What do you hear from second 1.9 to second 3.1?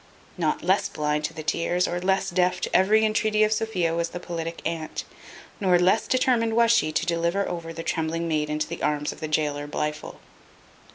less deaf to every